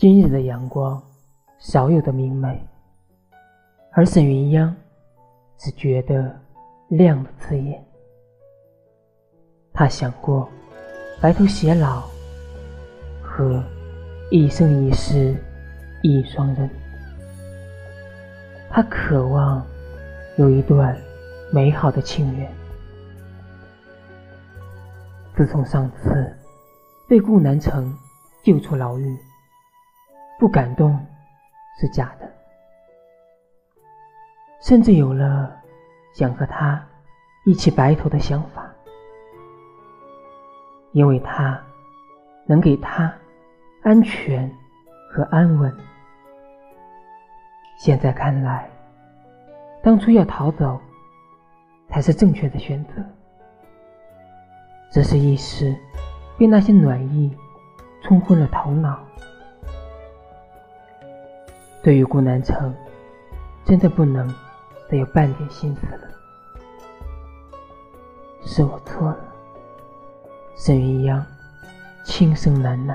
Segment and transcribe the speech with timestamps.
[0.00, 0.98] 今日的阳光
[1.58, 2.58] 少有的明媚，
[3.92, 4.74] 而沈云央
[5.58, 6.34] 只觉得
[6.88, 7.84] 亮的刺眼。
[9.74, 10.48] 他想过
[11.20, 12.08] 白头偕老
[13.22, 13.62] 和
[14.30, 15.36] 一生一世
[16.02, 16.70] 一双人，
[18.70, 19.62] 他渴望
[20.38, 20.96] 有一段
[21.52, 22.50] 美好的情缘。
[25.36, 26.34] 自从上次
[27.06, 27.94] 被顾南城
[28.42, 29.14] 救出牢狱，
[30.40, 30.98] 不感动
[31.78, 32.26] 是假的，
[34.62, 35.54] 甚至有了
[36.14, 36.82] 想和他
[37.44, 38.66] 一起白头的想法，
[40.92, 41.62] 因为他
[42.46, 43.14] 能给他
[43.82, 44.50] 安全
[45.10, 45.70] 和安稳。
[47.76, 48.66] 现在看来，
[49.82, 50.80] 当初要逃走
[51.90, 52.92] 才是正确的选择。
[54.90, 55.76] 只是一时
[56.38, 57.36] 被那些暖意
[58.02, 58.98] 冲昏了头脑。
[61.82, 62.74] 对于顾南城，
[63.64, 64.28] 真的不能
[64.90, 66.02] 再有半点心思了。
[68.42, 69.18] 是我错了，
[70.56, 71.24] 沈云央
[72.04, 72.94] 轻声喃喃。